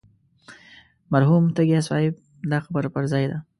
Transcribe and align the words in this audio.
مرحوم 1.11 1.43
تږي 1.55 1.79
صاحب 1.87 2.13
دا 2.51 2.57
خبره 2.65 2.89
پر 2.95 3.03
ځای 3.11 3.25
ده. 3.31 3.37